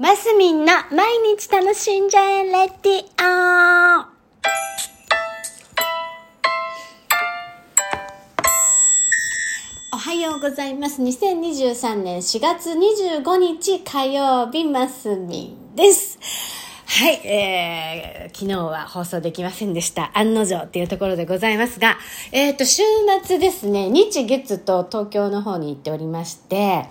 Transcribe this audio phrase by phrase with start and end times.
[0.00, 4.06] マスミンの毎日楽しんじゃえレディオ
[9.92, 11.02] おはようございます。
[11.02, 16.18] 2023年4月25日火曜日、マスミンです。
[16.86, 20.12] はい、えー、昨日は放送できませんでした。
[20.18, 21.98] 案の定っていうところでございますが、
[22.32, 22.82] えっ、と、週
[23.22, 26.86] 末ですね、日月と東京の方に行っておりまして、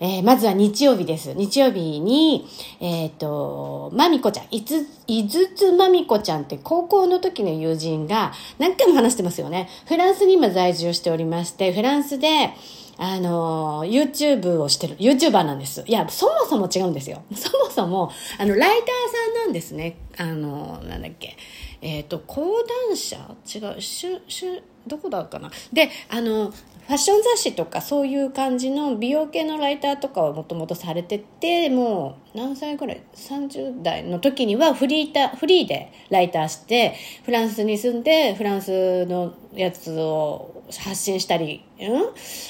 [0.00, 1.32] えーまずは日曜日です。
[1.34, 2.46] 日曜日に、
[2.80, 9.68] えっ、と、まみこちゃん、いつ、いずつまみこちゃんって高校の時の友人が何回も話してますよね。
[9.86, 12.52] フランスに今在住しておりまして、フランスで、
[12.98, 15.84] あの、YouTube をしてる、YouTuber なんです。
[15.86, 17.22] いや、そもそも違うんですよ。
[17.34, 19.96] そもそも、あの、ライターさんなんですね。
[20.16, 21.36] あの、なんだっけ。
[21.80, 23.16] えっ、と、講談社？
[23.44, 25.50] 違う、しゅ、しゅ、どこだかな？
[25.72, 26.52] で、あの、
[26.86, 42.02] ファッション雑誌とかそういう感じの美容系のライターとかをもともとされててもう何歳ぐらい？30代の時にはフリータフリーでライターしてフランスに住んでフランスのやつを発信したり、うん？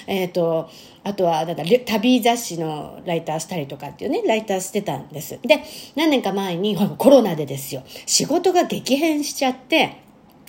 [0.06, 0.68] えっ、と
[1.04, 5.38] あとはなんだ旅雑誌のライターしたりとかっていうねライターしてたんです。
[5.42, 5.62] で
[5.94, 7.82] 何年か前にコロナでですよ。
[8.06, 9.98] 仕事が激変しちゃって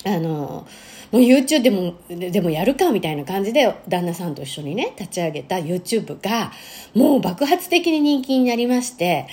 [0.05, 0.67] あの
[1.09, 6.51] もう YouTube でも、でもやるかみたいな感じで、旦那さんと一緒にね、立ち上げた YouTube が、
[6.93, 9.25] もう爆発的に人気になりまして、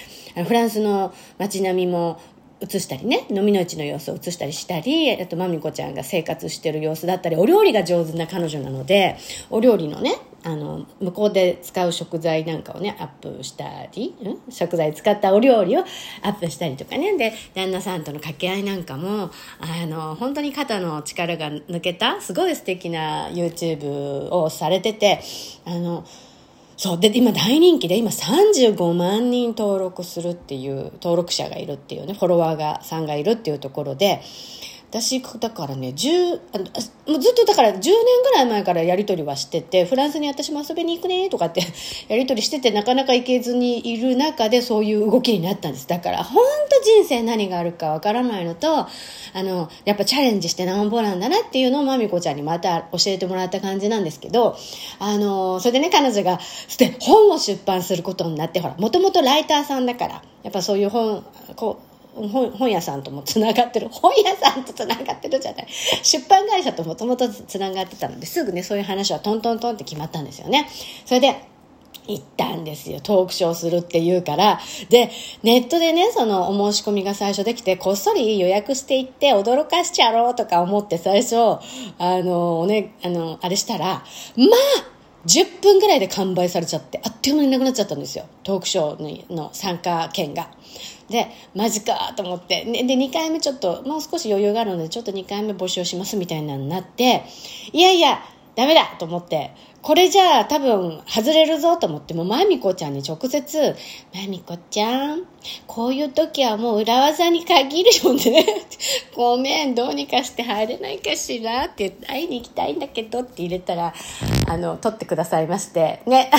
[0.47, 2.21] フランスの街並みも
[2.61, 9.17] 映したりね、飲みの市の様子を映したりしたり、あと、まみこちゃんが生活してる様子だったり、お料理が上手な彼女なので、
[9.51, 15.85] お料理のね、あの、向こうで使う食材なんかをね、アップしたり、ん食材使ったお料理を
[16.23, 17.17] アップしたりとかね。
[17.17, 25.21] で、旦那さんとの掛け合いなんかも、あの、本当に肩の力が抜けた、すごい素敵な YouTube をされてて、
[25.65, 26.05] あの、
[26.77, 27.01] そう。
[27.01, 34.23] で、今大人気で、今35万人登録するっていう、登録者がいるっていうね、フォロワーが、さんがいるっていうところで、
[34.95, 41.63] 私、だからね、10、あのもうずっとだから10年ぐらい前からやりとりはしてて、フランスに私も遊びに行くねとかって
[42.07, 45.89] やりとりしてて、なかなか行けずにいる中でそういう動きになったんです。
[45.89, 48.89] だから、本当人生何があるかわからないのと、あ
[49.43, 54.57] の、やっぱチャレンジしてなんぼなんだなっていうのをまみこちゃんにまた教えてもらった感じなんですけど、
[55.01, 56.39] あの、それでね、彼女が、
[57.01, 61.25] 本を出版することになって、ほら、もともとライターさんだから、やっぱそういう本、
[61.57, 65.67] こう、本本屋さんともつながってる本屋さんとつながってるじゃない
[66.03, 70.69] 出版会社ともともとつながってたのですぐねそういう話はトントントンって決まったんですよね
[71.05, 71.55] それで
[72.07, 73.01] 行ったんですよ。
[73.01, 74.61] トークショーするって言うから。
[74.91, 75.11] で、
[75.43, 81.59] ネットでね、そのお申し込みが最初できて、こっそり予約していって驚かしちゃろうとか思って最初、あ
[81.99, 84.94] の、ね、あの、あれしたら、まあ
[85.27, 88.27] 10分ぐらいで完売されちゃって、あっという間になくなっちゃったんですよ。
[88.43, 90.51] トークショーの参加券が。
[91.09, 92.65] で、マジかと思って。
[92.65, 97.25] で、2回目ちょっと、もう少し余裕があるので、ちょっと2回目募集しますみたいなのになって、
[97.73, 98.23] いやいや、
[98.57, 99.53] ダメだと思って、
[99.85, 103.77] これじゃあ多分外れるぞと思って、もまみこちゃんに直接、
[104.15, 105.25] まみこちゃん、
[105.67, 108.47] こういう時はもう裏技に限るよね。
[109.15, 113.93] ごめん、どうにかして入れないかしらって会いに行きたいんだけどって入れたら、
[114.49, 116.31] あの、取ってくださいまして、ね。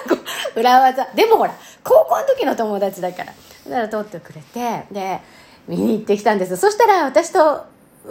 [0.54, 1.08] 裏技。
[1.14, 3.32] でもほら、高校の時の友達だから。
[3.66, 5.20] だから取ってくれて、で、
[5.66, 6.58] 見に行ってきたんです。
[6.58, 7.62] そしたら私と、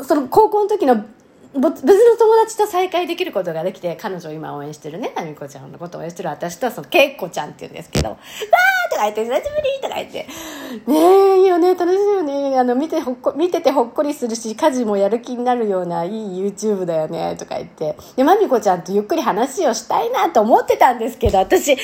[0.04, 1.06] その高校の時の
[1.54, 10.28] 別の友達と再会できることができて、彼女を今応援してるね、なみこちゃんのことを応援してる私と、その、けいこちゃんって言うんですけど、わーか言って、久しぶりとか言って、
[10.86, 21.76] ねえ、いいよね、楽しいよね、あの、見てほっこ、見ててほっこりするし、家事もやる気になるようないい YouTube だよね、とか言って、で、まみこちゃんとゆっくり話をしたいなと思ってたんですけど、私、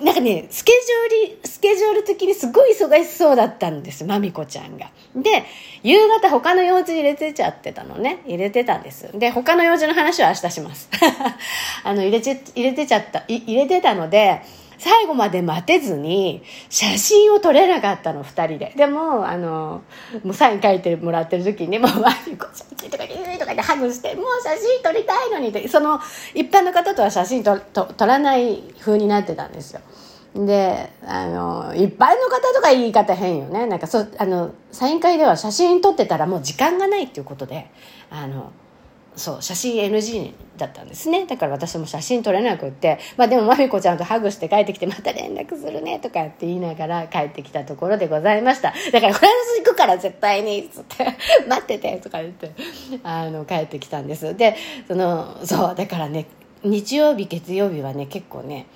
[0.00, 4.90] なんかね、スケジュール、スケジュール的にすごい忙しそうだったんです、まみこちゃんが。
[5.16, 5.44] で、
[5.82, 9.10] 夕方他の用事入れてちゃってたのね、入れてたんです。
[9.18, 10.88] で、他の用事の話は明日します。
[11.84, 14.42] あの、入れち、入れてちゃった、入れてたので、
[14.80, 18.72] 最後まで待てずに、写真を撮れなかったの、二人で。
[18.74, 19.82] でも、あの、
[20.24, 26.00] もうサイン書いてもらってる時にね、もう、マリコちゃん、とか、とか言ってハグして、もう写真撮りたいのにって、その、
[26.34, 29.80] 一般の方とは写真とと撮らない風になってたんですよ。
[30.34, 33.66] で、あの、一般の方とか言い方変よね。
[33.66, 37.70] なんかそ、あの、サイン会では写真撮ってたらもう時間がないっていうことで、
[38.10, 38.52] あの、
[39.16, 41.26] そう、写真 NG だったんですね。
[41.26, 48.72] だから私も写真撮れなくって、まあでもまみこちゃんとハグして帰ってきて、また連絡するねとかって言いながら帰ってきたところでございました。
[48.92, 51.04] だからフランス行くから絶対にっ、つって、
[51.48, 52.52] 待っててとか言って、
[53.02, 54.36] あの、帰ってきたんです。
[54.36, 56.26] で、その、そう、だからね、
[56.62, 58.66] 日曜日、月曜日はね、結構ね、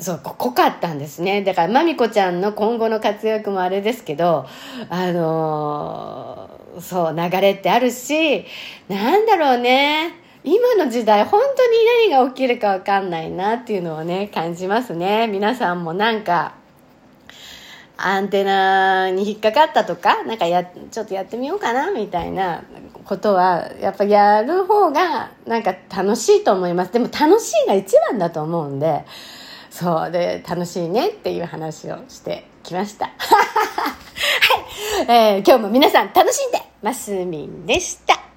[0.00, 1.42] そう、濃かったんですね。
[1.42, 4.46] だから、まみこちゃんの今後の活躍もあれですけど、
[4.88, 8.44] あのーそう、流れってあるし、
[8.88, 10.14] なんだろうね。
[10.44, 11.70] 今の時代、本当
[12.06, 15.26] に何が起きるかわかんないなっていうのをね、感じますね。
[15.26, 16.54] 皆さんもなんか、
[17.96, 22.62] アンテナに引っかかったとか、なんかや、ちょっとやってみようかな、みたいな
[23.04, 26.92] ことは、やっぱやる方が、なんか楽しいと思います。
[26.92, 29.04] でも楽しいが一番だと思うんで、
[29.78, 33.12] そうで、楽しいねっていう話をしてきました。
[33.14, 33.36] は
[35.08, 35.36] い。
[35.36, 38.27] えー今日も皆さん楽しんで、ますみんでした。